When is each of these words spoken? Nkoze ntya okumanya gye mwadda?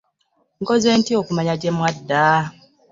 Nkoze 0.61 0.89
ntya 0.99 1.15
okumanya 1.21 1.53
gye 1.61 1.71
mwadda? 1.77 2.23